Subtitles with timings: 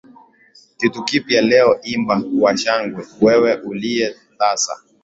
[0.77, 4.73] Kitu kipya leo Imba kwa shangwe wewe uliye tasa